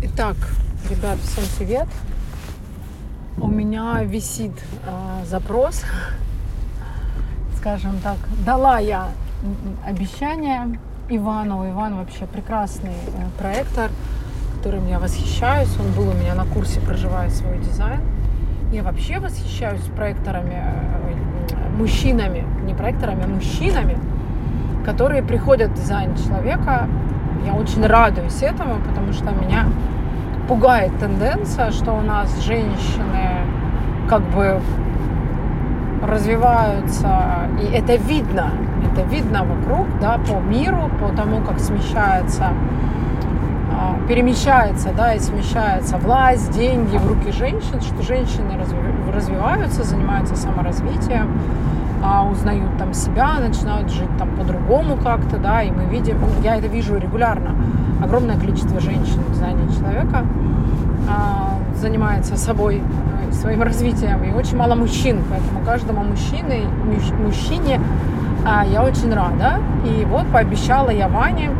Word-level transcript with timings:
Итак, 0.00 0.36
ребят, 0.88 1.18
всем 1.18 1.42
привет. 1.58 1.88
У 3.36 3.48
меня 3.48 4.04
висит 4.04 4.52
э, 4.86 5.24
запрос, 5.26 5.82
скажем 7.56 7.98
так. 7.98 8.16
Дала 8.46 8.78
я 8.78 9.08
обещание 9.84 10.78
Ивану. 11.08 11.68
Иван 11.68 11.96
вообще 11.96 12.26
прекрасный 12.26 12.92
э, 12.92 13.40
проектор, 13.40 13.90
которым 14.56 14.86
я 14.86 15.00
восхищаюсь. 15.00 15.76
Он 15.80 15.90
был 15.90 16.10
у 16.10 16.14
меня 16.14 16.36
на 16.36 16.44
курсе 16.44 16.78
«Проживая 16.80 17.28
свой 17.30 17.58
дизайн». 17.58 18.00
Я 18.72 18.84
вообще 18.84 19.18
восхищаюсь 19.18 19.82
проекторами, 19.96 20.62
э, 20.62 21.76
мужчинами, 21.76 22.46
не 22.64 22.74
проекторами, 22.74 23.24
а 23.24 23.26
мужчинами, 23.26 23.98
которые 24.84 25.24
приходят 25.24 25.72
в 25.72 25.74
дизайн 25.74 26.16
человека. 26.16 26.88
Я 27.44 27.54
очень 27.54 27.86
радуюсь 27.86 28.42
этому, 28.42 28.76
потому 28.86 29.12
что 29.12 29.30
меня 29.30 29.66
пугает 30.48 30.98
тенденция, 30.98 31.70
что 31.70 31.92
у 31.92 32.00
нас 32.00 32.42
женщины 32.44 33.44
как 34.08 34.22
бы 34.22 34.60
развиваются, 36.02 37.48
и 37.60 37.66
это 37.66 37.96
видно, 37.96 38.50
это 38.90 39.02
видно 39.02 39.44
вокруг, 39.44 39.86
да, 40.00 40.18
по 40.18 40.40
миру, 40.40 40.90
по 41.00 41.14
тому, 41.14 41.42
как 41.42 41.58
смещается, 41.58 42.48
а, 43.72 43.96
перемещается, 44.08 44.90
да, 44.96 45.14
и 45.14 45.18
смещается 45.18 45.98
власть, 45.98 46.50
деньги 46.52 46.96
в 46.96 47.06
руки 47.06 47.30
женщин, 47.32 47.80
что 47.80 48.02
женщины 48.02 48.58
развиваются, 49.14 49.82
занимаются 49.82 50.36
саморазвитием, 50.36 51.30
а, 52.02 52.24
узнают 52.24 52.76
там 52.78 52.94
себя, 52.94 53.38
начинают 53.40 53.90
жить 53.90 54.10
там 54.18 54.30
по-другому 54.36 54.96
как-то, 54.96 55.36
да, 55.38 55.62
и 55.62 55.70
мы 55.70 55.84
видим, 55.84 56.18
я 56.42 56.56
это 56.56 56.66
вижу 56.66 56.96
регулярно, 56.96 57.54
огромное 58.02 58.38
количество 58.38 58.80
женщин 58.80 59.20
в 59.20 59.32
дизайне 59.32 59.68
человека 59.72 60.24
а, 61.08 61.58
занимается 61.74 62.36
собой, 62.36 62.82
э, 62.82 63.32
своим 63.32 63.62
развитием, 63.62 64.22
и 64.24 64.32
очень 64.32 64.56
мало 64.56 64.74
мужчин, 64.74 65.20
поэтому 65.30 65.64
каждому 65.64 66.04
мужчине, 66.04 66.64
мужчине 67.24 67.80
а, 68.44 68.64
я 68.64 68.82
очень 68.82 69.12
рада. 69.12 69.60
И 69.84 70.04
вот 70.04 70.26
пообещала 70.28 70.90
я 70.90 71.08
Ване 71.08 71.50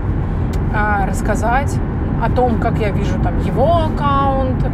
а, 0.75 1.07
рассказать 1.07 1.75
о 2.23 2.31
том, 2.31 2.61
как 2.61 2.79
я 2.79 2.91
вижу 2.91 3.15
там 3.23 3.39
его 3.41 3.85
аккаунт, 3.85 4.65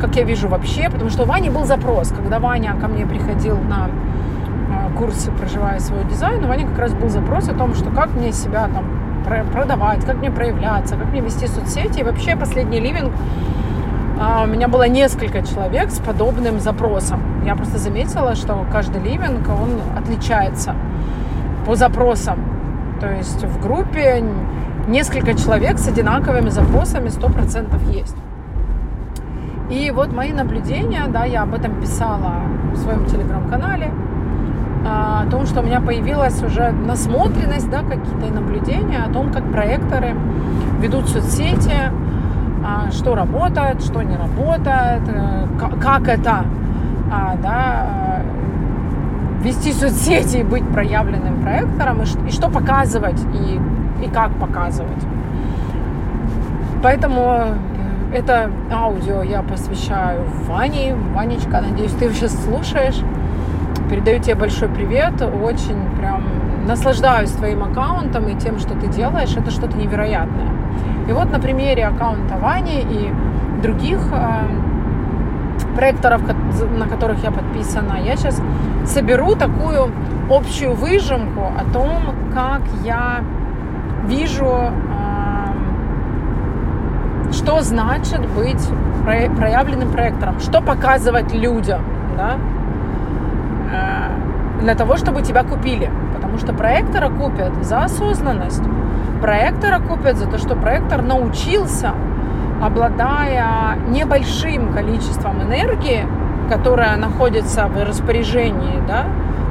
как 0.00 0.16
я 0.16 0.22
вижу 0.22 0.48
вообще, 0.48 0.88
потому 0.88 1.10
что 1.10 1.24
у 1.24 1.26
Вани 1.26 1.50
был 1.50 1.64
запрос, 1.64 2.08
когда 2.08 2.38
Ваня 2.38 2.74
ко 2.80 2.88
мне 2.88 3.04
приходил 3.04 3.58
на 3.58 3.90
курсы 4.98 5.30
«Проживая 5.30 5.78
свой 5.78 6.04
дизайн», 6.04 6.44
у 6.44 6.48
Вани 6.48 6.64
как 6.64 6.78
раз 6.78 6.92
был 6.92 7.08
запрос 7.08 7.48
о 7.48 7.54
том, 7.54 7.74
что 7.74 7.90
как 7.90 8.10
мне 8.14 8.32
себя 8.32 8.68
там 8.68 8.84
продавать, 9.52 10.04
как 10.04 10.16
мне 10.16 10.30
проявляться, 10.30 10.96
как 10.96 11.10
мне 11.10 11.20
вести 11.20 11.46
соцсети. 11.46 12.00
И 12.00 12.02
вообще 12.02 12.34
последний 12.36 12.80
ливинг 12.80 13.12
а, 14.20 14.44
у 14.44 14.46
меня 14.46 14.68
было 14.68 14.88
несколько 14.88 15.42
человек 15.42 15.90
с 15.90 15.98
подобным 15.98 16.58
запросом. 16.58 17.20
Я 17.44 17.54
просто 17.54 17.78
заметила, 17.78 18.34
что 18.34 18.66
каждый 18.72 19.00
ливинг, 19.00 19.48
он 19.48 19.80
отличается 19.96 20.74
по 21.66 21.76
запросам. 21.76 22.38
То 23.00 23.12
есть 23.12 23.44
в 23.44 23.62
группе 23.62 24.24
несколько 24.88 25.34
человек 25.34 25.78
с 25.78 25.86
одинаковыми 25.86 26.48
запросами 26.48 27.08
100% 27.08 27.92
есть. 27.92 28.16
И 29.70 29.90
вот 29.90 30.12
мои 30.12 30.32
наблюдения, 30.32 31.04
да, 31.08 31.24
я 31.24 31.42
об 31.42 31.54
этом 31.54 31.78
писала 31.80 32.42
в 32.72 32.76
своем 32.78 33.04
телеграм-канале, 33.04 33.92
о 34.86 35.26
том, 35.30 35.46
что 35.46 35.60
у 35.60 35.62
меня 35.62 35.80
появилась 35.80 36.42
уже 36.42 36.70
насмотренность, 36.70 37.70
да, 37.70 37.82
какие-то 37.82 38.32
наблюдения 38.32 39.02
о 39.04 39.12
том, 39.12 39.32
как 39.32 39.50
проекторы 39.50 40.14
ведут 40.80 41.08
соцсети, 41.08 41.92
а, 42.64 42.90
что 42.90 43.14
работает, 43.14 43.82
что 43.82 44.02
не 44.02 44.16
работает, 44.16 45.02
э, 45.08 45.46
как 45.80 46.08
это, 46.08 46.44
а, 47.12 47.36
да, 47.42 48.22
вести 49.42 49.72
соцсети 49.72 50.38
и 50.38 50.42
быть 50.42 50.66
проявленным 50.68 51.42
проектором, 51.42 52.02
и 52.02 52.30
что 52.30 52.48
показывать, 52.48 53.20
и, 53.34 54.04
и 54.04 54.10
как 54.10 54.32
показывать. 54.34 55.02
Поэтому 56.82 57.44
это 58.12 58.50
аудио 58.72 59.22
я 59.22 59.42
посвящаю 59.42 60.24
Ване. 60.46 60.94
Ванечка, 61.14 61.60
надеюсь, 61.60 61.92
ты 61.92 62.12
сейчас 62.12 62.32
слушаешь. 62.44 63.00
Передаю 63.90 64.20
тебе 64.20 64.34
большой 64.34 64.68
привет. 64.68 65.22
Очень 65.22 65.96
прям 65.98 66.22
наслаждаюсь 66.66 67.30
твоим 67.30 67.64
аккаунтом 67.64 68.28
и 68.28 68.34
тем, 68.34 68.58
что 68.58 68.74
ты 68.74 68.86
делаешь. 68.86 69.34
Это 69.34 69.50
что-то 69.50 69.78
невероятное. 69.78 70.50
И 71.08 71.12
вот 71.12 71.32
на 71.32 71.40
примере 71.40 71.86
аккаунта 71.86 72.36
Вани 72.36 72.82
и 72.82 73.10
других 73.62 73.98
э, 74.12 74.46
проекторов, 75.74 76.20
на 76.76 76.86
которых 76.86 77.24
я 77.24 77.30
подписана, 77.30 77.94
я 78.04 78.16
сейчас 78.16 78.42
соберу 78.84 79.34
такую 79.36 79.90
общую 80.30 80.74
выжимку 80.74 81.46
о 81.46 81.64
том, 81.72 82.14
как 82.34 82.60
я 82.84 83.24
вижу, 84.04 84.44
э, 84.44 84.72
что 87.32 87.62
значит 87.62 88.20
быть 88.34 88.68
проявленным 89.04 89.90
проектором, 89.90 90.38
что 90.40 90.60
показывать 90.60 91.32
людям, 91.32 91.80
да, 92.18 92.36
для 94.60 94.74
того, 94.74 94.96
чтобы 94.96 95.22
тебя 95.22 95.44
купили. 95.44 95.90
Потому 96.14 96.38
что 96.38 96.52
проектора 96.52 97.08
купят 97.08 97.52
за 97.62 97.84
осознанность, 97.84 98.62
проектора 99.20 99.80
купят 99.80 100.16
за 100.16 100.26
то, 100.26 100.38
что 100.38 100.56
проектор 100.56 101.02
научился, 101.02 101.92
обладая 102.62 103.76
небольшим 103.88 104.72
количеством 104.72 105.42
энергии, 105.42 106.06
которая 106.48 106.96
находится 106.96 107.66
в 107.66 107.82
распоряжении 107.84 108.82
да, 108.86 109.04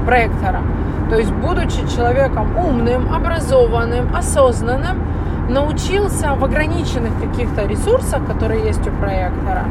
проектора, 0.05 0.61
то 1.09 1.16
есть 1.16 1.31
будучи 1.31 1.88
человеком 1.95 2.57
умным, 2.57 3.13
образованным, 3.13 4.13
осознанным, 4.16 5.01
научился 5.49 6.34
в 6.34 6.44
ограниченных 6.44 7.13
каких-то 7.22 7.66
ресурсах, 7.66 8.25
которые 8.25 8.66
есть 8.66 8.85
у 8.88 8.91
проектора, 8.91 9.63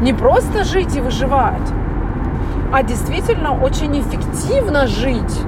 не 0.00 0.12
просто 0.12 0.62
жить 0.64 0.94
и 0.96 1.00
выживать, 1.00 1.72
а 2.72 2.82
действительно 2.82 3.52
очень 3.52 3.98
эффективно 4.00 4.86
жить 4.86 5.40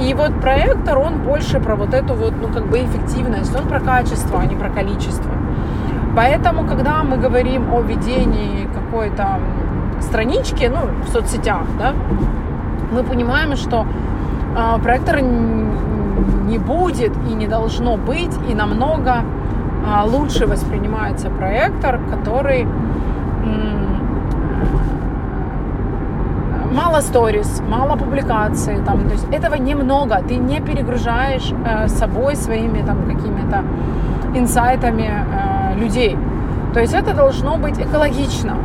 и 0.00 0.14
вот 0.14 0.40
проектор, 0.40 0.98
он 0.98 1.18
больше 1.18 1.60
про 1.60 1.76
вот 1.76 1.92
эту 1.92 2.14
вот, 2.14 2.32
ну, 2.40 2.48
как 2.48 2.66
бы 2.66 2.78
эффективность, 2.78 3.54
он 3.54 3.68
про 3.68 3.80
качество, 3.80 4.40
а 4.40 4.46
не 4.46 4.56
про 4.56 4.70
количество. 4.70 5.30
Поэтому, 6.16 6.66
когда 6.66 7.02
мы 7.02 7.18
говорим 7.18 7.72
о 7.72 7.82
ведении 7.82 8.66
какой-то 8.74 9.40
странички, 10.00 10.70
ну, 10.72 10.88
в 11.04 11.12
соцсетях, 11.12 11.64
да, 11.78 11.92
мы 12.90 13.02
понимаем, 13.02 13.56
что 13.56 13.86
э, 14.56 14.82
проектор 14.82 15.20
не 15.20 16.58
будет 16.58 17.12
и 17.30 17.34
не 17.34 17.46
должно 17.46 17.96
быть, 17.98 18.34
и 18.48 18.54
намного 18.54 19.16
э, 19.16 20.08
лучше 20.08 20.46
воспринимается 20.46 21.28
проектор, 21.28 22.00
который 22.10 22.66
мало 26.80 27.02
сторис, 27.02 27.62
мало 27.68 27.96
публикаций, 27.96 28.76
там, 28.86 29.00
то 29.08 29.12
есть 29.12 29.26
этого 29.32 29.56
немного, 29.56 30.22
ты 30.28 30.36
не 30.36 30.60
перегружаешь 30.60 31.52
э, 31.66 31.88
собой 31.88 32.36
своими 32.36 32.82
там 32.82 32.96
какими-то 33.02 33.64
инсайтами 34.34 35.10
э, 35.10 35.78
людей. 35.78 36.16
То 36.72 36.80
есть 36.80 36.94
это 36.94 37.14
должно 37.14 37.56
быть 37.56 37.78
экологично. 37.78 38.56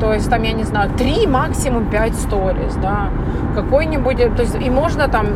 То 0.00 0.14
есть 0.14 0.30
там, 0.30 0.42
я 0.42 0.52
не 0.52 0.64
знаю, 0.64 0.90
три 0.98 1.26
максимум 1.26 1.84
пять 1.90 2.14
сторис, 2.14 2.74
да, 2.82 3.08
какой-нибудь, 3.54 4.36
то 4.36 4.42
есть 4.42 4.56
и 4.66 4.70
можно 4.70 5.08
там 5.08 5.26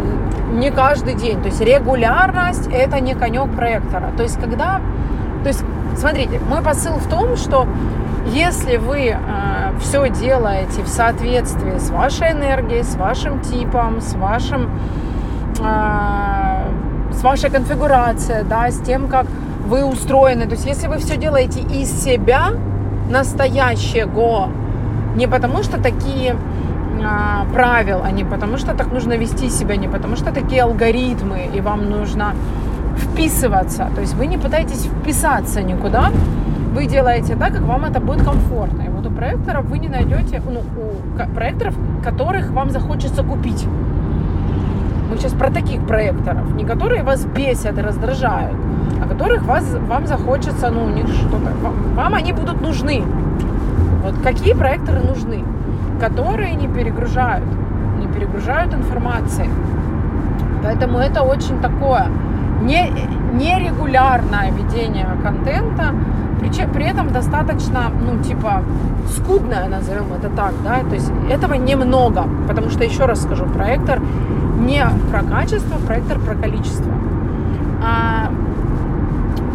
не 0.53 0.71
каждый 0.71 1.15
день, 1.15 1.43
то 1.43 1.49
есть 1.49 1.61
регулярность 1.61 2.69
это 2.73 3.01
не 3.01 3.15
конек 3.15 3.51
проектора. 3.51 4.13
То 4.17 4.23
есть 4.23 4.41
когда, 4.41 4.81
то 5.43 5.49
есть 5.49 5.65
смотрите, 5.97 6.41
мой 6.49 6.63
посыл 6.63 6.95
в 6.95 7.07
том, 7.09 7.37
что 7.37 7.67
если 8.33 8.79
вы 8.79 9.09
э, 9.09 9.19
все 9.81 10.09
делаете 10.09 10.83
в 10.83 10.89
соответствии 10.89 11.79
с 11.79 11.91
вашей 11.91 12.33
энергией, 12.33 12.83
с 12.83 12.97
вашим 12.97 13.41
типом, 13.41 14.01
с 14.01 14.15
вашим 14.15 14.71
э, 15.61 16.55
с 17.13 17.23
вашей 17.23 17.51
конфигурацией, 17.51 18.45
да, 18.45 18.71
с 18.71 18.81
тем, 18.81 19.09
как 19.09 19.27
вы 19.67 19.85
устроены. 19.85 20.47
То 20.47 20.53
есть, 20.53 20.67
если 20.67 20.89
вы 20.89 20.99
все 20.99 21.17
делаете 21.17 21.61
из 21.61 21.91
себя, 22.05 22.51
настоящего, 23.11 24.49
не 25.17 25.29
потому 25.29 25.63
что 25.63 25.81
такие 25.81 26.37
а, 27.03 27.45
правил, 27.53 28.01
а 28.05 28.11
не 28.11 28.25
потому 28.25 28.57
что 28.57 28.75
так 28.75 28.93
нужно 28.93 29.15
вести 29.15 29.51
себя, 29.51 29.77
не 29.77 29.89
потому 29.89 30.17
что 30.17 30.33
такие 30.33 30.63
алгоритмы, 30.63 31.51
и 31.55 31.61
вам 31.61 31.91
нужно 31.91 32.35
вписываться. 32.97 33.91
То 33.95 34.01
есть 34.01 34.15
вы 34.15 34.27
не 34.27 34.39
пытаетесь 34.39 34.87
вписаться 34.87 35.63
никуда, 35.63 36.11
вы 36.75 36.87
делаете 36.87 37.37
так, 37.37 37.53
как 37.53 37.63
вам 37.63 37.85
это 37.85 38.01
будет 38.01 38.25
комфортно. 38.25 38.83
И 38.83 38.89
вот 38.89 39.07
у 39.07 39.11
проекторов 39.11 39.65
вы 39.67 39.79
не 39.79 39.89
найдете, 39.89 40.43
ну, 40.45 40.61
у 40.61 41.35
проекторов, 41.35 41.75
которых 42.03 42.51
вам 42.51 42.71
захочется 42.71 43.23
купить. 43.23 43.67
Мы 45.11 45.17
сейчас 45.19 45.33
про 45.33 45.51
таких 45.51 45.87
проекторов, 45.87 46.55
не 46.55 46.65
которые 46.65 47.05
вас 47.05 47.25
бесят 47.25 47.79
и 47.79 47.81
раздражают, 47.81 48.57
а 49.03 49.09
которых 49.09 49.45
вас, 49.45 49.65
вам 49.89 50.07
захочется, 50.07 50.71
ну, 50.71 50.85
у 50.85 50.89
них 50.89 51.07
что-то, 51.09 51.53
вам, 51.63 51.75
вам 51.95 52.15
они 52.15 52.33
будут 52.33 52.61
нужны. 52.61 53.05
Вот 54.03 54.15
какие 54.25 54.55
проекторы 54.55 55.01
нужны? 55.01 55.45
Которые 56.01 56.55
не 56.55 56.67
перегружают, 56.67 57.47
не 58.01 58.09
перегружают 58.09 58.75
информацией. 58.75 59.51
Поэтому 60.63 60.99
это 60.99 61.23
очень 61.23 61.61
такое 61.61 62.09
не, 62.63 62.91
нерегулярное 63.35 64.51
ведение 64.51 65.07
контента, 65.23 65.95
при, 66.45 66.67
при 66.67 66.85
этом 66.85 67.09
достаточно, 67.13 67.91
ну, 68.01 68.23
типа, 68.23 68.63
скудное, 69.17 69.69
назовем 69.69 70.13
это 70.13 70.29
так, 70.29 70.53
да, 70.63 70.81
то 70.81 70.95
есть 70.95 71.11
этого 71.31 71.55
немного, 71.55 72.25
потому 72.49 72.71
что, 72.71 72.85
еще 72.85 73.07
раз 73.07 73.23
скажу, 73.23 73.47
проектор 73.47 74.01
не 74.59 74.85
про 75.11 75.23
качество, 75.23 75.79
проектор 75.87 76.19
про 76.19 76.35
количество. 76.35 76.93
А, 77.83 78.31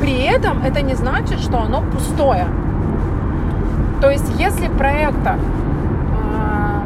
при 0.01 0.23
этом 0.23 0.61
это 0.63 0.81
не 0.81 0.95
значит, 0.95 1.39
что 1.39 1.61
оно 1.61 1.81
пустое. 1.81 2.45
То 4.01 4.09
есть, 4.09 4.39
если 4.39 4.67
проектор 4.67 5.35
а, 6.23 6.83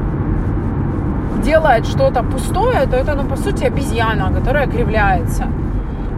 делает 1.44 1.86
что-то 1.86 2.24
пустое, 2.24 2.86
то 2.88 2.96
это, 2.96 3.16
ну, 3.16 3.24
по 3.24 3.36
сути, 3.36 3.66
обезьяна, 3.66 4.32
которая 4.34 4.68
кривляется. 4.68 5.46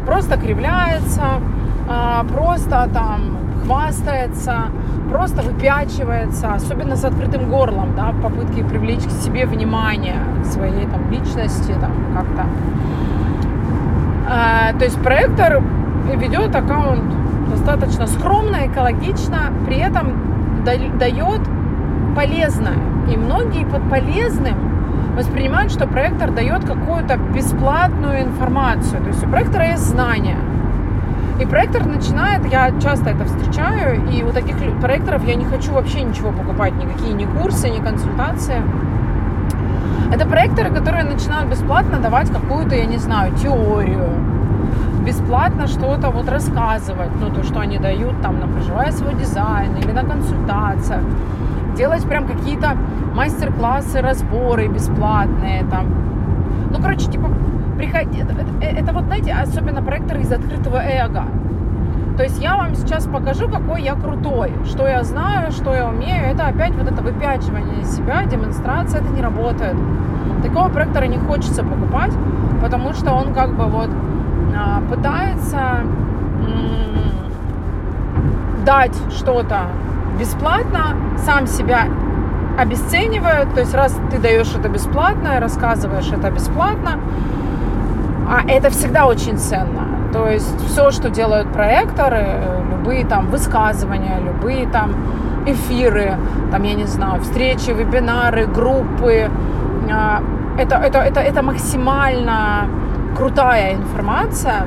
Просто 0.05 0.37
кривляется, 0.37 1.23
а, 1.89 2.23
просто 2.23 2.89
там 2.93 3.44
хвастается, 3.65 4.65
просто 5.09 5.41
выпячивается, 5.41 6.53
особенно 6.53 6.95
с 6.95 7.03
открытым 7.03 7.49
горлом, 7.49 7.95
да, 7.95 8.11
в 8.11 8.21
попытке 8.21 8.63
привлечь 8.63 9.03
к 9.03 9.11
себе 9.11 9.45
внимание, 9.45 10.17
к 10.43 10.45
своей 10.45 10.85
там 10.85 11.11
личности, 11.11 11.73
там 11.79 11.91
как-то. 12.13 12.45
А, 14.27 14.73
то 14.77 14.85
есть 14.85 14.99
проектор 15.01 15.61
ведет 16.15 16.55
аккаунт 16.55 17.03
достаточно 17.49 18.07
скромно, 18.07 18.67
экологично, 18.67 19.51
при 19.65 19.77
этом 19.77 20.13
дает 20.99 21.41
полезное. 22.15 22.77
И 23.11 23.17
многие 23.17 23.65
под 23.65 23.87
полезным 23.89 24.55
воспринимают, 25.15 25.71
что 25.71 25.87
проектор 25.87 26.31
дает 26.31 26.65
какую-то 26.65 27.17
бесплатную 27.17 28.23
информацию. 28.23 29.01
То 29.01 29.07
есть 29.07 29.23
у 29.23 29.29
проектора 29.29 29.67
есть 29.67 29.83
знания– 29.83 30.37
и 31.45 31.47
проектор 31.47 31.85
начинает, 31.85 32.45
я 32.51 32.71
часто 32.81 33.11
это 33.11 33.25
встречаю, 33.25 34.01
и 34.09 34.23
у 34.23 34.31
таких 34.31 34.55
проекторов 34.81 35.25
я 35.27 35.35
не 35.35 35.45
хочу 35.45 35.73
вообще 35.73 36.01
ничего 36.01 36.31
покупать, 36.31 36.73
никакие 36.75 37.13
ни 37.13 37.25
курсы, 37.25 37.69
ни 37.69 37.79
консультации. 37.79 38.61
Это 40.11 40.25
проекторы, 40.25 40.69
которые 40.69 41.03
начинают 41.03 41.49
бесплатно 41.49 41.99
давать 41.99 42.29
какую-то, 42.31 42.75
я 42.75 42.85
не 42.85 42.97
знаю, 42.97 43.33
теорию, 43.35 44.09
бесплатно 45.05 45.67
что-то 45.67 46.09
вот 46.09 46.29
рассказывать, 46.29 47.11
ну, 47.21 47.29
то, 47.29 47.43
что 47.43 47.59
они 47.59 47.77
дают 47.77 48.21
там 48.21 48.39
на 48.39 48.47
проживая 48.47 48.91
свой 48.91 49.13
дизайн 49.13 49.75
или 49.77 49.91
на 49.91 50.03
консультациях, 50.03 51.01
делать 51.77 52.03
прям 52.03 52.27
какие-то 52.27 52.75
мастер-классы, 53.13 54.01
разборы 54.01 54.67
бесплатные 54.67 55.63
там. 55.69 55.85
Ну, 56.71 56.81
короче, 56.81 57.11
типа 57.11 57.29
приходи, 57.77 58.19
это, 58.19 58.33
это, 58.33 58.81
это 58.81 58.93
вот, 58.93 59.05
знаете, 59.05 59.33
особенно 59.33 59.81
проекторы 59.81 60.21
из 60.21 60.31
открытого 60.31 60.77
эго. 60.77 61.23
То 62.17 62.23
есть 62.23 62.41
я 62.41 62.55
вам 62.55 62.75
сейчас 62.75 63.05
покажу, 63.05 63.49
какой 63.49 63.81
я 63.81 63.95
крутой, 63.95 64.53
что 64.65 64.87
я 64.87 65.03
знаю, 65.03 65.51
что 65.51 65.73
я 65.73 65.89
умею. 65.89 66.25
Это 66.25 66.47
опять 66.47 66.73
вот 66.75 66.89
это 66.89 67.01
выпячивание 67.01 67.83
себя, 67.83 68.23
демонстрация, 68.25 69.01
это 69.01 69.09
не 69.09 69.21
работает. 69.21 69.75
Такого 70.41 70.69
проектора 70.69 71.05
не 71.05 71.17
хочется 71.17 71.63
покупать, 71.63 72.13
потому 72.61 72.93
что 72.93 73.11
он 73.11 73.33
как 73.33 73.55
бы 73.55 73.65
вот 73.65 73.89
а, 74.55 74.81
пытается 74.89 75.81
дать 78.65 78.95
что-то 79.11 79.67
бесплатно, 80.19 80.95
сам 81.17 81.47
себя 81.47 81.87
обесценивает. 82.57 83.53
То 83.53 83.61
есть 83.61 83.73
раз 83.73 83.97
ты 84.09 84.17
даешь 84.17 84.53
это 84.55 84.69
бесплатно, 84.69 85.39
рассказываешь 85.39 86.11
это 86.11 86.31
бесплатно, 86.31 86.99
а 88.27 88.41
это 88.47 88.69
всегда 88.69 89.05
очень 89.05 89.37
ценно. 89.37 89.87
То 90.13 90.27
есть 90.29 90.59
все, 90.67 90.91
что 90.91 91.09
делают 91.09 91.51
проекторы, 91.51 92.41
любые 92.71 93.05
там 93.05 93.27
высказывания, 93.27 94.19
любые 94.19 94.67
там 94.67 94.95
эфиры, 95.45 96.17
там, 96.51 96.63
я 96.63 96.73
не 96.73 96.85
знаю, 96.85 97.21
встречи, 97.21 97.71
вебинары, 97.71 98.47
группы, 98.47 99.29
а, 99.91 100.21
это, 100.57 100.75
это, 100.75 100.99
это, 100.99 101.19
это 101.19 101.43
максимально 101.43 102.67
крутая 103.15 103.75
информация, 103.75 104.65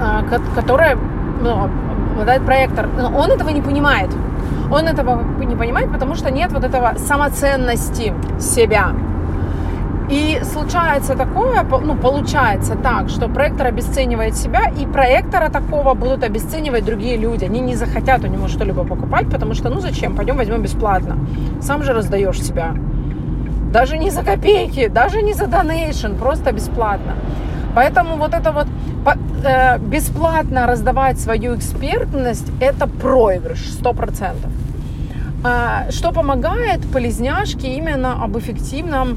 а, 0.00 0.22
которая 0.54 0.96
ну, 1.42 1.68
обладает 2.12 2.44
проектор. 2.44 2.88
Но 2.96 3.18
он 3.18 3.30
этого 3.30 3.50
не 3.50 3.62
понимает. 3.62 4.10
Он 4.70 4.86
этого 4.86 5.22
не 5.38 5.56
понимает, 5.56 5.92
потому 5.92 6.14
что 6.14 6.30
нет 6.30 6.52
вот 6.52 6.64
этого 6.64 6.94
самоценности 6.96 8.14
себя. 8.38 8.92
И 10.10 10.40
случается 10.44 11.14
такое, 11.14 11.62
ну, 11.62 11.96
получается 11.96 12.76
так, 12.76 13.08
что 13.08 13.28
проектор 13.28 13.68
обесценивает 13.68 14.36
себя, 14.36 14.70
и 14.78 14.84
проектора 14.86 15.48
такого 15.48 15.94
будут 15.94 16.22
обесценивать 16.22 16.84
другие 16.84 17.16
люди. 17.16 17.46
Они 17.46 17.60
не 17.60 17.74
захотят 17.74 18.22
у 18.24 18.26
него 18.26 18.48
что-либо 18.48 18.84
покупать, 18.84 19.30
потому 19.30 19.54
что, 19.54 19.70
ну 19.70 19.80
зачем, 19.80 20.14
пойдем 20.14 20.36
возьмем 20.36 20.62
бесплатно. 20.62 21.16
Сам 21.62 21.82
же 21.82 21.94
раздаешь 21.94 22.42
себя. 22.42 22.74
Даже 23.72 23.96
не 23.96 24.10
за 24.10 24.22
копейки, 24.22 24.88
даже 24.88 25.22
не 25.22 25.32
за 25.32 25.46
донейшн, 25.46 26.14
просто 26.14 26.52
бесплатно. 26.52 27.14
Поэтому 27.74 28.16
вот 28.16 28.34
это 28.34 28.52
вот 28.52 28.66
э, 29.44 29.78
бесплатно 29.78 30.66
раздавать 30.66 31.18
свою 31.18 31.56
экспертность, 31.56 32.46
это 32.60 32.86
проигрыш, 32.86 33.72
сто 33.72 33.92
процентов. 33.94 34.50
А, 35.42 35.90
что 35.90 36.12
помогает 36.12 36.80
полезняшке 36.92 37.74
именно 37.74 38.22
об 38.22 38.38
эффективном 38.38 39.16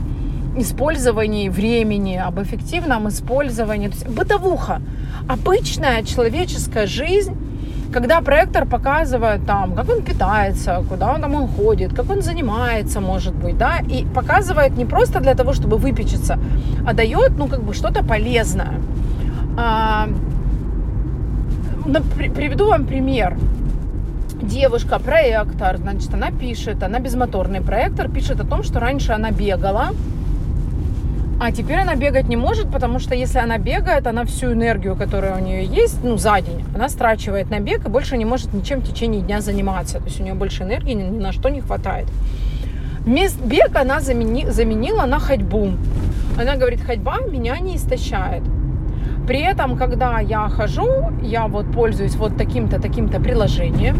использовании 0.61 1.49
времени, 1.49 2.15
об 2.15 2.41
эффективном 2.41 3.07
использовании. 3.07 3.87
То 3.89 3.95
есть 3.95 4.07
бытовуха. 4.07 4.81
Обычная 5.27 6.03
человеческая 6.03 6.87
жизнь, 6.87 7.35
когда 7.91 8.21
проектор 8.21 8.65
показывает 8.65 9.45
там, 9.45 9.73
как 9.73 9.89
он 9.89 10.01
питается, 10.01 10.83
куда 10.89 11.13
он 11.13 11.21
там 11.21 11.35
он 11.35 11.47
ходит, 11.47 11.93
как 11.93 12.09
он 12.09 12.21
занимается, 12.21 13.01
может 13.01 13.33
быть, 13.33 13.57
да, 13.57 13.79
и 13.79 14.05
показывает 14.05 14.77
не 14.77 14.85
просто 14.85 15.19
для 15.19 15.35
того, 15.35 15.53
чтобы 15.53 15.77
выпечиться, 15.77 16.37
а 16.85 16.93
дает, 16.93 17.37
ну, 17.37 17.47
как 17.47 17.63
бы 17.63 17.73
что-то 17.73 18.03
полезное. 18.03 18.73
А, 19.57 20.07
приведу 22.35 22.67
вам 22.67 22.85
пример. 22.85 23.37
Девушка, 24.41 24.99
проектор, 24.99 25.77
значит, 25.77 26.13
она 26.13 26.31
пишет, 26.31 26.83
она 26.83 26.99
безмоторный 26.99 27.61
проектор, 27.61 28.09
пишет 28.09 28.39
о 28.39 28.45
том, 28.45 28.63
что 28.63 28.79
раньше 28.79 29.13
она 29.13 29.31
бегала, 29.31 29.89
а 31.39 31.51
теперь 31.51 31.77
она 31.77 31.95
бегать 31.95 32.27
не 32.27 32.35
может, 32.35 32.71
потому 32.71 32.99
что 32.99 33.13
если 33.13 33.37
она 33.37 33.59
бегает, 33.59 34.07
она 34.07 34.23
всю 34.25 34.53
энергию, 34.53 34.95
которая 34.95 35.37
у 35.37 35.39
нее 35.39 35.65
есть, 35.65 36.03
ну, 36.03 36.17
за 36.17 36.41
день, 36.41 36.65
она 36.73 36.89
страчивает 36.89 37.51
на 37.51 37.59
бег 37.59 37.85
и 37.85 37.89
больше 37.89 38.17
не 38.17 38.25
может 38.25 38.53
ничем 38.53 38.79
в 38.81 38.87
течение 38.87 39.21
дня 39.21 39.39
заниматься. 39.41 39.99
То 39.99 40.05
есть 40.05 40.19
у 40.19 40.23
нее 40.23 40.33
больше 40.33 40.63
энергии 40.63 40.93
ни, 40.93 41.03
на 41.03 41.31
что 41.31 41.49
не 41.49 41.61
хватает. 41.61 42.07
Бег 43.05 43.75
она 43.75 43.99
замени, 44.01 44.47
заменила 44.49 45.05
на 45.05 45.19
ходьбу. 45.19 45.73
Она 46.39 46.55
говорит, 46.55 46.81
ходьба 46.81 47.19
меня 47.19 47.59
не 47.59 47.75
истощает. 47.75 48.43
При 49.27 49.39
этом, 49.39 49.77
когда 49.77 50.19
я 50.19 50.49
хожу, 50.49 51.11
я 51.21 51.47
вот 51.47 51.71
пользуюсь 51.71 52.15
вот 52.15 52.35
таким-то, 52.35 52.81
таким-то 52.81 53.19
приложением. 53.19 53.97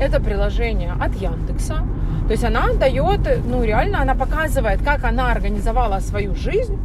Это 0.00 0.20
приложение 0.20 0.92
от 0.92 1.14
Яндекса. 1.14 1.84
То 2.28 2.32
есть 2.32 2.44
она 2.44 2.74
дает, 2.78 3.20
ну 3.46 3.64
реально, 3.64 4.02
она 4.02 4.14
показывает, 4.14 4.82
как 4.82 5.04
она 5.04 5.32
организовала 5.32 5.98
свою 6.00 6.34
жизнь, 6.34 6.78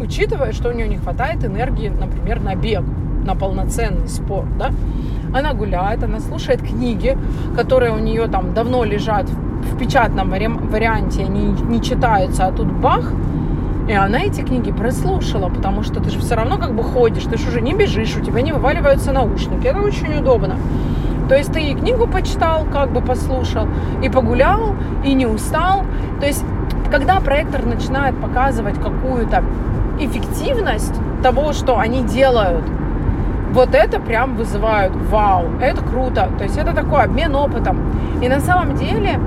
учитывая, 0.00 0.50
что 0.50 0.70
у 0.70 0.72
нее 0.72 0.88
не 0.88 0.96
хватает 0.96 1.44
энергии, 1.44 1.88
например, 1.88 2.40
на 2.40 2.56
бег, 2.56 2.82
на 3.24 3.36
полноценный 3.36 4.08
спорт, 4.08 4.48
да. 4.58 4.72
Она 5.32 5.54
гуляет, 5.54 6.02
она 6.02 6.18
слушает 6.18 6.62
книги, 6.62 7.16
которые 7.54 7.92
у 7.92 7.98
нее 7.98 8.26
там 8.26 8.54
давно 8.54 8.82
лежат 8.82 9.28
в 9.28 9.78
печатном 9.78 10.30
варианте, 10.30 11.22
они 11.22 11.52
не 11.52 11.80
читаются, 11.80 12.46
а 12.46 12.52
тут 12.52 12.66
бах, 12.66 13.12
и 13.88 13.92
она 13.92 14.22
эти 14.22 14.40
книги 14.40 14.72
прослушала, 14.72 15.48
потому 15.48 15.84
что 15.84 16.00
ты 16.00 16.10
же 16.10 16.18
все 16.18 16.34
равно 16.34 16.58
как 16.58 16.74
бы 16.74 16.82
ходишь, 16.82 17.22
ты 17.22 17.38
же 17.38 17.48
уже 17.48 17.60
не 17.60 17.72
бежишь, 17.72 18.16
у 18.16 18.20
тебя 18.20 18.42
не 18.42 18.52
вываливаются 18.52 19.12
наушники. 19.12 19.66
Это 19.66 19.80
очень 19.80 20.18
удобно. 20.18 20.56
То 21.28 21.36
есть 21.36 21.52
ты 21.52 21.60
и 21.60 21.74
книгу 21.74 22.06
почитал, 22.06 22.66
как 22.72 22.90
бы 22.90 23.00
послушал, 23.00 23.68
и 24.02 24.08
погулял, 24.08 24.74
и 25.04 25.14
не 25.14 25.26
устал. 25.26 25.82
То 26.20 26.26
есть 26.26 26.44
когда 26.90 27.20
проектор 27.20 27.64
начинает 27.66 28.18
показывать 28.20 28.76
какую-то 28.76 29.44
эффективность 29.98 30.94
того, 31.22 31.52
что 31.52 31.78
они 31.78 32.02
делают, 32.02 32.64
вот 33.52 33.74
это 33.74 33.98
прям 34.00 34.36
вызывают 34.36 34.94
вау, 35.10 35.46
это 35.60 35.82
круто. 35.82 36.30
То 36.38 36.44
есть 36.44 36.56
это 36.56 36.74
такой 36.74 37.02
обмен 37.02 37.34
опытом. 37.34 37.78
И 38.22 38.28
на 38.28 38.40
самом 38.40 38.76
деле 38.76 39.18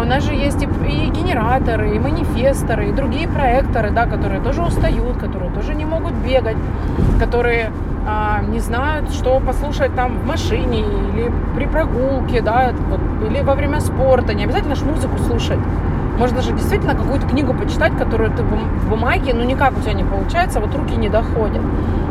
у 0.00 0.04
нас 0.04 0.24
же 0.24 0.32
есть 0.32 0.62
и, 0.62 0.66
и 0.66 1.10
генераторы, 1.10 1.94
и 1.94 1.98
манифесторы, 1.98 2.88
и 2.88 2.92
другие 2.92 3.28
проекторы, 3.28 3.90
да, 3.90 4.06
которые 4.06 4.40
тоже 4.40 4.62
устают, 4.62 5.18
которые 5.18 5.50
тоже 5.50 5.74
не 5.74 5.84
могут 5.84 6.12
бегать, 6.14 6.56
которые 7.18 7.70
а, 8.06 8.40
не 8.42 8.60
знают, 8.60 9.12
что 9.12 9.40
послушать 9.40 9.94
там 9.94 10.18
в 10.18 10.26
машине 10.26 10.80
или 10.80 11.32
при 11.54 11.66
прогулке, 11.66 12.40
да, 12.40 12.72
вот, 12.88 13.00
или 13.30 13.42
во 13.42 13.54
время 13.54 13.80
спорта. 13.80 14.34
Не 14.34 14.44
обязательно 14.44 14.74
же 14.74 14.84
музыку 14.84 15.18
слушать. 15.18 15.58
Можно 16.18 16.42
же 16.42 16.52
действительно 16.52 16.94
какую-то 16.94 17.26
книгу 17.26 17.54
почитать, 17.54 17.96
которую 17.96 18.30
ты 18.32 18.42
в 18.42 18.88
бумаге, 18.88 19.32
ну 19.34 19.44
никак 19.44 19.76
у 19.76 19.80
тебя 19.80 19.94
не 19.94 20.04
получается, 20.04 20.60
вот 20.60 20.74
руки 20.74 20.94
не 20.96 21.08
доходят. 21.08 21.62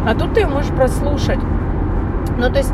А 0.07 0.15
тут 0.15 0.33
ты 0.33 0.41
ее 0.41 0.47
можешь 0.47 0.71
прослушать. 0.71 1.39
Ну, 2.37 2.49
то 2.49 2.57
есть 2.57 2.73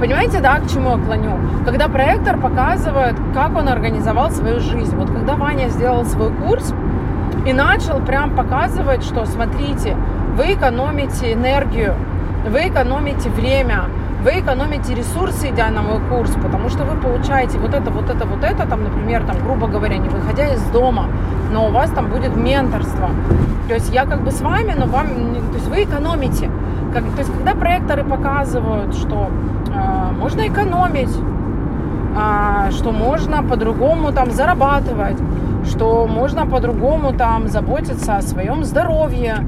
понимаете, 0.00 0.40
да, 0.40 0.58
к 0.58 0.70
чему 0.70 0.96
я 0.96 0.96
клоню? 0.96 1.38
Когда 1.64 1.88
проектор 1.88 2.38
показывает, 2.38 3.16
как 3.34 3.56
он 3.56 3.68
организовал 3.68 4.30
свою 4.30 4.60
жизнь. 4.60 4.96
Вот 4.96 5.10
когда 5.10 5.34
Ваня 5.34 5.68
сделал 5.68 6.04
свой 6.04 6.32
курс 6.32 6.72
и 7.46 7.52
начал 7.52 8.00
прям 8.00 8.34
показывать, 8.34 9.02
что 9.02 9.26
смотрите, 9.26 9.96
вы 10.36 10.54
экономите 10.54 11.32
энергию, 11.32 11.94
вы 12.48 12.68
экономите 12.68 13.28
время, 13.28 13.84
вы 14.22 14.40
экономите 14.40 14.94
ресурсы, 14.94 15.50
идя 15.50 15.70
на 15.70 15.82
мой 15.82 16.00
курс, 16.08 16.30
потому 16.42 16.68
что 16.68 16.84
вы 16.84 17.00
получаете 17.00 17.58
вот 17.58 17.74
это, 17.74 17.90
вот 17.90 18.10
это, 18.10 18.26
вот 18.26 18.44
это, 18.44 18.66
там, 18.66 18.84
например, 18.84 19.24
там, 19.24 19.36
грубо 19.44 19.66
говоря, 19.66 19.96
не 19.96 20.08
выходя 20.08 20.54
из 20.54 20.62
дома, 20.64 21.06
но 21.52 21.68
у 21.68 21.70
вас 21.70 21.90
там 21.90 22.08
будет 22.08 22.36
менторство. 22.36 23.10
То 23.68 23.74
есть 23.74 23.92
я 23.92 24.04
как 24.04 24.22
бы 24.22 24.30
с 24.30 24.40
вами, 24.40 24.74
но 24.76 24.86
вам, 24.86 25.06
то 25.06 25.54
есть 25.54 25.68
вы 25.68 25.84
экономите. 25.84 26.50
Как, 26.92 27.04
то 27.04 27.18
есть 27.18 27.32
когда 27.32 27.54
проекторы 27.54 28.04
показывают, 28.04 28.94
что 28.94 29.30
э, 29.68 30.12
можно 30.18 30.48
экономить, 30.48 31.14
э, 32.16 32.70
что 32.72 32.92
можно 32.92 33.42
по-другому 33.42 34.12
там 34.12 34.30
зарабатывать, 34.30 35.18
что 35.64 36.06
можно 36.06 36.46
по-другому 36.46 37.12
там 37.12 37.48
заботиться 37.48 38.16
о 38.16 38.22
своем 38.22 38.64
здоровье 38.64 39.46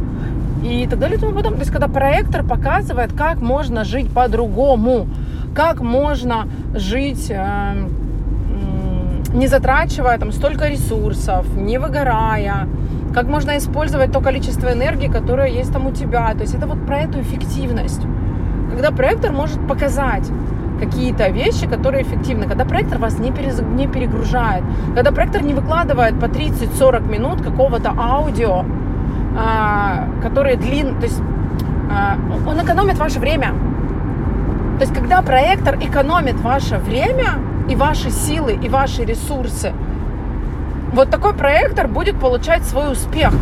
и 0.63 0.87
так 0.87 0.99
далее 0.99 1.17
и 1.17 1.21
тому 1.21 1.33
подобное. 1.33 1.59
То 1.59 1.65
есть 1.65 1.73
когда 1.73 1.89
проектор 1.89 2.45
показывает, 2.45 3.13
как 3.13 3.41
можно 3.41 3.85
жить 3.85 4.11
по-другому, 4.13 5.07
как 5.55 5.81
можно 5.81 6.47
жить... 6.75 7.31
Э, 7.31 7.89
не 9.35 9.47
затрачивая 9.47 10.19
там 10.19 10.31
столько 10.33 10.69
ресурсов, 10.69 11.47
не 11.57 11.79
выгорая, 11.79 12.69
как 13.15 13.27
можно 13.27 13.57
использовать 13.59 14.13
то 14.13 14.21
количество 14.21 14.73
энергии, 14.73 15.09
которое 15.09 15.49
есть 15.49 15.73
там 15.73 15.87
у 15.87 15.93
тебя. 15.93 16.33
То 16.35 16.43
есть 16.43 16.55
это 16.55 16.67
вот 16.67 16.85
про 16.87 17.01
эту 17.01 17.21
эффективность. 17.21 18.03
Когда 18.71 18.91
проектор 18.91 19.33
может 19.33 19.67
показать 19.69 20.31
какие-то 20.81 21.29
вещи, 21.29 21.67
которые 21.67 22.03
эффективны, 22.03 22.47
когда 22.49 22.65
проектор 22.65 22.99
вас 22.99 23.19
не, 23.19 23.31
перез... 23.31 23.61
не 23.61 23.87
перегружает, 23.87 24.65
когда 24.95 25.13
проектор 25.13 25.43
не 25.43 25.55
выкладывает 25.55 26.19
по 26.19 26.25
30-40 26.25 27.11
минут 27.11 27.43
какого-то 27.43 27.93
аудио, 27.97 28.65
а, 29.37 30.09
которые 30.23 30.57
длин, 30.57 30.97
то 30.97 31.07
есть 31.07 31.21
а, 31.91 32.17
он 32.47 32.61
экономит 32.61 32.99
ваше 32.99 33.21
время. 33.21 33.55
То 34.79 34.85
есть 34.85 34.95
когда 34.95 35.23
проектор 35.23 35.77
экономит 35.77 36.41
ваше 36.41 36.79
время 36.79 37.39
и 37.69 37.77
ваши 37.77 38.11
силы, 38.11 38.55
и 38.55 38.69
ваши 38.69 39.05
ресурсы, 39.05 39.73
вот 40.93 41.11
такой 41.11 41.33
проектор 41.33 41.89
будет 41.89 42.21
получать 42.21 42.65
свой 42.65 42.93
успех. 42.93 43.33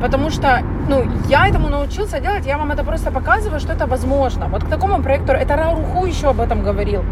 Потому 0.00 0.30
что, 0.30 0.62
ну, 0.88 1.04
я 1.28 1.46
этому 1.46 1.68
научился 1.68 2.18
делать, 2.18 2.44
я 2.44 2.58
вам 2.58 2.72
это 2.72 2.82
просто 2.82 3.12
показываю, 3.12 3.60
что 3.60 3.72
это 3.72 3.86
возможно. 3.86 4.46
Вот 4.48 4.64
к 4.64 4.66
такому 4.66 5.00
проектору, 5.00 5.38
это 5.38 5.56
Рауруху 5.56 6.06
еще 6.06 6.30
об 6.30 6.40
этом 6.40 6.62
говорил, 6.62 7.04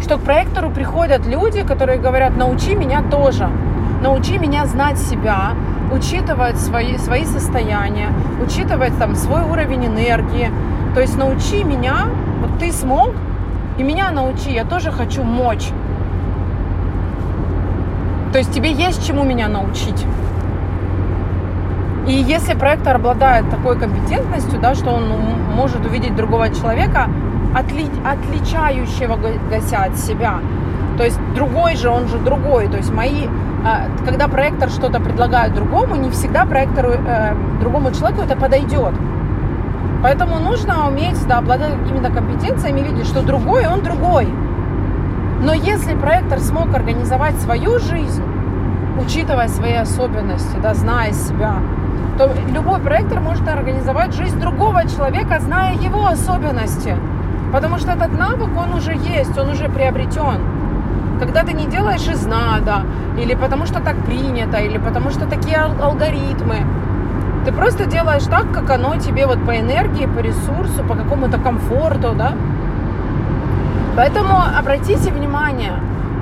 что 0.00 0.16
к 0.16 0.22
проектору 0.22 0.70
приходят 0.70 1.26
люди, 1.26 1.62
которые 1.62 1.98
говорят, 1.98 2.36
научи 2.36 2.74
меня 2.74 3.02
тоже, 3.02 3.50
научи 4.02 4.38
меня 4.38 4.64
знать 4.64 4.98
себя, 4.98 5.50
учитывать 5.92 6.58
свои, 6.58 6.96
свои 6.96 7.26
состояния, 7.26 8.08
учитывать 8.42 8.98
там 8.98 9.14
свой 9.14 9.42
уровень 9.42 9.86
энергии. 9.86 10.50
То 10.94 11.02
есть 11.02 11.18
научи 11.18 11.64
меня, 11.64 12.06
вот 12.40 12.58
ты 12.58 12.72
смог, 12.72 13.10
и 13.76 13.82
меня 13.82 14.10
научи, 14.10 14.50
я 14.52 14.64
тоже 14.64 14.90
хочу 14.90 15.22
мочь. 15.22 15.68
То 18.32 18.38
есть 18.38 18.52
тебе 18.52 18.72
есть 18.72 19.06
чему 19.06 19.24
меня 19.24 19.48
научить. 19.48 20.06
И 22.06 22.12
если 22.12 22.54
проектор 22.54 22.96
обладает 22.96 23.48
такой 23.50 23.78
компетентностью, 23.78 24.58
да, 24.58 24.74
что 24.74 24.90
он 24.90 25.04
может 25.54 25.84
увидеть 25.86 26.16
другого 26.16 26.48
человека, 26.48 27.08
отли, 27.54 27.86
отличающегося 28.04 29.78
от 29.84 29.96
себя, 29.98 30.40
то 30.96 31.04
есть 31.04 31.18
другой 31.34 31.76
же, 31.76 31.90
он 31.90 32.08
же 32.08 32.18
другой. 32.18 32.68
То 32.68 32.78
есть 32.78 32.92
мои, 32.92 33.26
а, 33.64 33.86
когда 34.04 34.28
проектор 34.28 34.70
что-то 34.70 34.98
предлагает 34.98 35.54
другому, 35.54 35.96
не 35.96 36.10
всегда 36.10 36.44
проектору, 36.44 36.90
э, 36.90 37.34
другому 37.60 37.92
человеку 37.92 38.22
это 38.22 38.36
подойдет. 38.36 38.94
Поэтому 40.02 40.38
нужно 40.40 40.88
уметь 40.88 41.24
да, 41.28 41.38
обладать 41.38 41.74
какими-то 41.82 42.10
компетенциями, 42.10 42.80
видеть, 42.80 43.06
что 43.06 43.22
другой, 43.22 43.66
он 43.66 43.82
другой. 43.82 44.26
Но 45.42 45.52
если 45.52 45.94
проектор 45.94 46.38
смог 46.38 46.72
организовать 46.72 47.34
свою 47.40 47.80
жизнь, 47.80 48.22
учитывая 49.04 49.48
свои 49.48 49.74
особенности, 49.74 50.56
да, 50.62 50.72
зная 50.72 51.12
себя, 51.12 51.56
то 52.16 52.30
любой 52.54 52.78
проектор 52.78 53.18
может 53.18 53.48
организовать 53.48 54.14
жизнь 54.14 54.38
другого 54.38 54.84
человека, 54.88 55.40
зная 55.40 55.74
его 55.74 56.06
особенности. 56.06 56.96
Потому 57.52 57.78
что 57.78 57.90
этот 57.90 58.16
навык, 58.16 58.50
он 58.56 58.72
уже 58.74 58.92
есть, 58.92 59.36
он 59.36 59.50
уже 59.50 59.68
приобретен. 59.68 60.38
Когда 61.18 61.42
ты 61.42 61.54
не 61.54 61.66
делаешь 61.66 62.06
из 62.06 62.24
надо, 62.24 62.82
или 63.18 63.34
потому 63.34 63.66
что 63.66 63.80
так 63.80 63.96
принято, 64.04 64.58
или 64.58 64.78
потому 64.78 65.10
что 65.10 65.26
такие 65.26 65.56
алгоритмы, 65.56 66.58
ты 67.44 67.52
просто 67.52 67.86
делаешь 67.86 68.24
так, 68.24 68.52
как 68.52 68.70
оно 68.70 68.94
тебе 68.96 69.26
вот 69.26 69.44
по 69.44 69.58
энергии, 69.58 70.06
по 70.06 70.20
ресурсу, 70.20 70.84
по 70.88 70.94
какому-то 70.94 71.38
комфорту, 71.38 72.14
да. 72.14 72.34
Поэтому 73.96 74.36
обратите 74.58 75.10
внимание, 75.10 75.72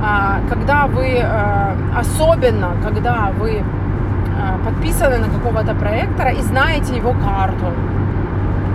а, 0.02 0.40
когда 0.48 0.86
вы, 0.86 1.20
а, 1.22 1.76
особенно 1.96 2.72
когда 2.82 3.30
вы 3.38 3.62
а, 3.62 4.58
подписаны 4.64 5.18
на 5.18 5.28
какого-то 5.28 5.74
проектора 5.74 6.30
и 6.30 6.42
знаете 6.42 6.96
его 6.96 7.12
карту. 7.12 7.66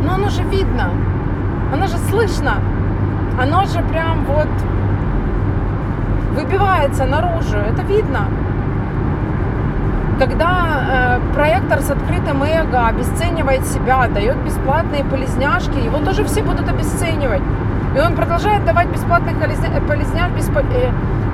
Но 0.03 0.13
оно 0.13 0.29
же 0.29 0.43
видно, 0.43 0.91
оно 1.73 1.87
же 1.87 1.97
слышно, 2.09 2.53
оно 3.41 3.65
же 3.65 3.81
прям 3.81 4.23
вот 4.25 4.47
выбивается 6.35 7.05
наружу, 7.05 7.57
это 7.57 7.81
видно. 7.81 8.27
Когда 10.19 11.19
э, 11.19 11.33
проектор 11.33 11.81
с 11.81 11.91
открытым 11.91 12.43
эго 12.43 12.87
обесценивает 12.87 13.65
себя, 13.65 14.07
дает 14.07 14.37
бесплатные 14.45 15.03
полезняшки, 15.03 15.77
его 15.77 15.99
тоже 15.99 16.23
все 16.23 16.41
будут 16.41 16.69
обесценивать. 16.69 17.41
И 17.95 17.99
он 17.99 18.15
продолжает 18.15 18.65
давать 18.65 18.89
бесплатных 18.89 19.35
полезняшек, 19.39 20.35
беспо... 20.35 20.59
э, 20.59 20.91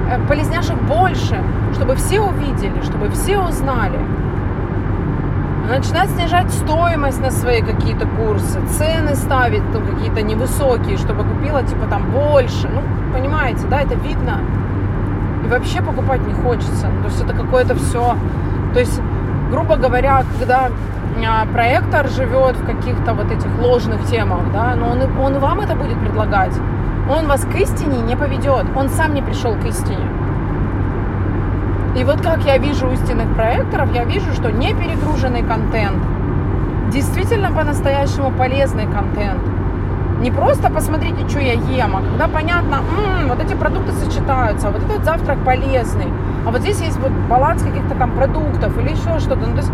э, 0.09 0.27
полезняшек 0.27 0.77
больше, 0.83 1.41
чтобы 1.73 1.95
все 1.95 2.21
увидели, 2.21 2.81
чтобы 2.83 3.09
все 3.09 3.39
узнали 3.39 3.99
начинать 5.71 6.09
снижать 6.09 6.51
стоимость 6.51 7.21
на 7.21 7.31
свои 7.31 7.61
какие-то 7.61 8.05
курсы, 8.05 8.59
цены 8.67 9.15
ставить 9.15 9.63
ну, 9.73 9.79
какие-то 9.81 10.21
невысокие, 10.21 10.97
чтобы 10.97 11.23
купила 11.23 11.63
типа 11.63 11.87
там 11.87 12.11
больше. 12.11 12.67
Ну, 12.67 12.81
понимаете, 13.13 13.65
да, 13.69 13.81
это 13.81 13.95
видно. 13.95 14.39
И 15.45 15.47
вообще 15.47 15.81
покупать 15.81 16.25
не 16.27 16.33
хочется. 16.33 16.87
То 16.87 17.05
есть 17.05 17.23
это 17.23 17.33
какое-то 17.33 17.75
все. 17.75 18.17
То 18.73 18.79
есть, 18.79 19.01
грубо 19.49 19.75
говоря, 19.77 20.23
когда 20.39 20.69
проектор 21.53 22.07
живет 22.09 22.55
в 22.55 22.65
каких-то 22.65 23.13
вот 23.13 23.31
этих 23.31 23.49
ложных 23.59 24.05
темах, 24.05 24.51
да, 24.53 24.75
но 24.75 24.89
он, 24.89 25.01
он 25.19 25.39
вам 25.39 25.59
это 25.61 25.75
будет 25.75 25.99
предлагать. 25.99 26.53
Он 27.09 27.27
вас 27.27 27.41
к 27.41 27.55
истине 27.55 28.01
не 28.01 28.15
поведет. 28.15 28.65
Он 28.75 28.89
сам 28.89 29.13
не 29.13 29.21
пришел 29.21 29.55
к 29.55 29.65
истине. 29.65 30.07
И 31.95 32.03
вот 32.03 32.21
как 32.21 32.43
я 32.45 32.57
вижу 32.57 32.87
у 32.87 32.91
истинных 32.91 33.33
проекторов, 33.35 33.93
я 33.93 34.05
вижу, 34.05 34.31
что 34.33 34.49
не 34.49 34.73
перегруженный 34.73 35.43
контент, 35.43 35.97
действительно 36.89 37.51
по-настоящему 37.51 38.31
полезный 38.31 38.85
контент. 38.85 39.41
Не 40.21 40.31
просто 40.31 40.69
посмотрите, 40.69 41.27
что 41.27 41.39
я 41.39 41.53
ем, 41.53 41.95
а 41.97 42.01
когда 42.01 42.27
понятно, 42.27 42.75
м-м, 42.75 43.27
вот 43.27 43.43
эти 43.43 43.55
продукты 43.55 43.91
сочетаются, 43.91 44.69
вот 44.69 44.83
этот 44.83 45.03
завтрак 45.03 45.43
полезный, 45.43 46.07
а 46.45 46.51
вот 46.51 46.61
здесь 46.61 46.79
есть 46.79 46.99
вот 46.99 47.11
баланс 47.29 47.63
каких-то 47.63 47.95
там 47.95 48.11
продуктов 48.11 48.77
или 48.77 48.91
еще 48.91 49.19
что-то. 49.19 49.47
Ну, 49.47 49.53
то 49.53 49.61
есть 49.61 49.71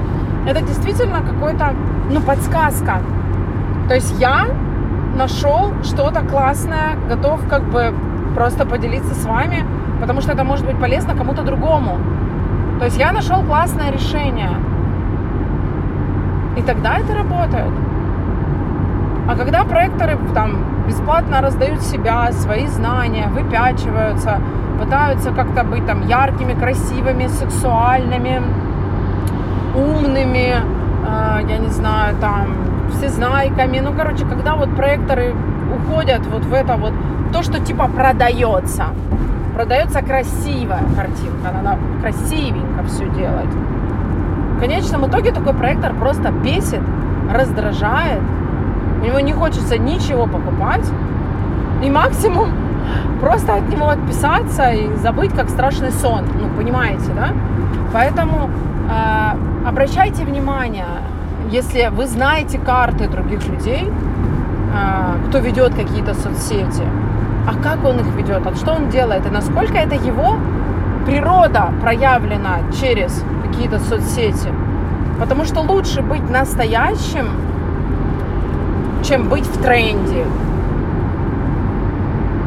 это 0.48 0.62
действительно 0.62 1.22
какой-то, 1.22 1.74
ну, 2.10 2.22
подсказка. 2.22 3.02
То 3.88 3.96
есть 3.96 4.20
я 4.20 4.48
нашел 5.16 5.74
что-то 5.84 6.22
классное, 6.22 6.96
готов 7.10 7.40
как 7.50 7.64
бы 7.64 7.94
просто 8.36 8.66
поделиться 8.66 9.14
с 9.14 9.26
вами, 9.26 9.66
потому 10.02 10.22
что 10.22 10.32
это 10.32 10.44
может 10.44 10.66
быть 10.66 10.80
полезно 10.80 11.16
кому-то 11.16 11.44
другому. 11.44 11.98
То 12.80 12.86
есть 12.86 12.98
я 12.98 13.12
нашел 13.12 13.44
классное 13.44 13.92
решение. 13.92 14.52
И 16.58 16.62
тогда 16.62 16.98
это 16.98 17.14
работает. 17.14 17.74
А 19.28 19.36
когда 19.36 19.64
проекторы 19.64 20.18
там 20.34 20.58
бесплатно 20.88 21.42
раздают 21.42 21.82
себя, 21.82 22.32
свои 22.32 22.68
знания, 22.68 23.28
выпячиваются, 23.28 24.40
пытаются 24.80 25.32
как-то 25.32 25.64
быть 25.64 25.86
там 25.86 26.08
яркими, 26.08 26.54
красивыми, 26.54 27.28
сексуальными, 27.28 28.42
умными, 29.78 30.56
э, 30.56 31.40
я 31.48 31.58
не 31.58 31.70
знаю, 31.70 32.16
там, 32.20 32.48
всезнайками. 32.98 33.80
Ну, 33.80 33.94
короче, 33.96 34.26
когда 34.26 34.56
вот 34.56 34.76
проекторы 34.76 35.36
уходят 35.76 36.26
вот 36.28 36.46
в 36.46 36.54
это 36.54 36.76
вот, 36.76 36.94
то, 37.32 37.44
что 37.44 37.60
типа 37.60 37.88
продается. 37.88 38.86
Продается 39.54 40.02
красивая 40.02 40.84
картинка, 40.96 41.52
надо 41.52 41.78
красивенько 42.02 42.84
все 42.88 43.08
делать. 43.10 43.50
В 44.56 44.60
конечном 44.60 45.08
итоге 45.08 45.32
такой 45.32 45.54
проектор 45.54 45.94
просто 45.94 46.32
бесит, 46.32 46.82
раздражает. 47.32 48.22
У 49.02 49.06
него 49.06 49.20
не 49.20 49.34
хочется 49.34 49.78
ничего 49.78 50.26
покупать. 50.26 50.86
И 51.84 51.90
максимум 51.90 52.50
просто 53.22 53.56
от 53.56 53.70
него 53.70 53.90
отписаться 53.90 54.70
и 54.72 54.96
забыть, 54.98 55.34
как 55.34 55.50
страшный 55.50 55.92
сон. 55.92 56.26
Ну, 56.40 56.50
понимаете, 56.56 57.12
да? 57.16 57.30
Поэтому 57.94 58.50
э, 58.90 59.47
обращайте 59.68 60.24
внимание, 60.24 60.88
если 61.52 61.90
вы 61.92 62.08
знаете 62.08 62.58
карты 62.58 63.08
других 63.10 63.46
людей, 63.48 63.84
э, 63.84 65.28
кто 65.28 65.40
ведет 65.40 65.76
какие-то 65.76 66.14
соцсети, 66.14 66.84
а 67.46 67.54
как 67.62 67.84
он 67.84 68.00
их 68.00 68.08
ведет, 68.16 68.48
а 68.48 68.56
что 68.56 68.74
он 68.74 68.90
делает, 68.90 69.26
и 69.26 69.30
насколько 69.30 69.78
это 69.78 69.96
его 69.96 70.38
природа 71.06 71.72
проявлена 71.82 72.60
через 72.82 73.24
какие-то 73.46 73.80
соцсети. 73.80 74.50
Потому 75.20 75.46
что 75.46 75.62
лучше 75.62 76.02
быть 76.02 76.30
настоящим, 76.30 77.28
чем 79.04 79.28
быть 79.28 79.46
в 79.46 79.62
тренде. 79.62 80.26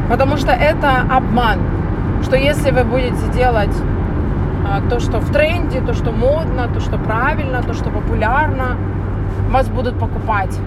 Потому 0.09 0.37
что 0.37 0.51
это 0.51 1.01
обман. 1.09 1.59
Что 2.23 2.35
если 2.35 2.71
вы 2.71 2.83
будете 2.83 3.27
делать 3.33 3.75
а, 3.75 4.00
то, 4.89 4.99
что 4.99 5.19
в 5.19 5.31
тренде, 5.31 5.81
то, 5.81 5.93
что 5.93 6.11
модно, 6.11 6.69
то, 6.73 6.79
что 6.79 6.97
правильно, 6.97 7.61
то, 7.63 7.73
что 7.73 7.89
популярно, 7.89 8.77
вас 9.49 9.67
будут 9.69 9.99
покупать. 9.99 10.57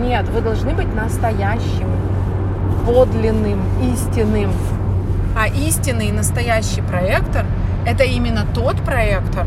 Нет, 0.00 0.28
вы 0.28 0.40
должны 0.40 0.74
быть 0.74 0.92
настоящим 0.94 1.88
подлинным, 2.86 3.60
истинным. 3.92 4.50
А 5.36 5.48
истинный 5.48 6.12
настоящий 6.12 6.82
проектор– 6.82 7.44
это 7.86 8.04
именно 8.04 8.44
тот 8.54 8.76
проектор, 8.82 9.46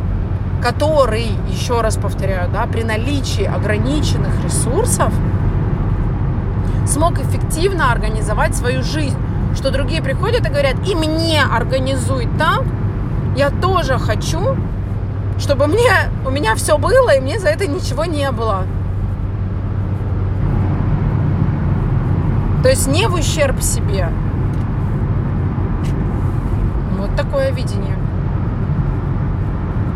который, 0.62 1.28
еще 1.50 1.82
раз 1.82 1.98
повторяю, 1.98 2.50
да, 2.52 2.66
при 2.66 2.84
наличии 2.84 3.46
ограниченных 3.46 4.44
ресурсов 4.44 5.14
смог 6.86 7.20
эффективно 7.20 7.92
организовать 7.92 8.56
свою 8.56 8.84
жизнь. 8.84 9.18
Что 9.56 9.72
другие 9.72 10.02
приходят 10.02 10.46
и 10.46 10.50
говорят, 10.50 10.76
и 10.88 10.96
мне 10.96 11.42
организуй 11.42 12.28
так, 12.38 12.64
я 13.38 13.52
тоже 13.52 14.00
хочу, 14.00 14.58
чтобы 15.38 15.68
мне, 15.68 16.10
у 16.26 16.32
меня 16.32 16.56
все 16.56 16.80
было, 16.80 17.16
и 17.16 17.20
мне 17.20 17.40
за 17.40 17.50
это 17.50 17.68
ничего 17.68 18.04
не 18.06 18.32
было. 18.32 18.64
То 22.64 22.70
есть 22.70 22.88
не 22.88 23.08
в 23.08 23.14
ущерб 23.14 23.62
себе. 23.62 24.10
Вот 26.98 27.16
такое 27.16 27.52
видение. 27.52 28.07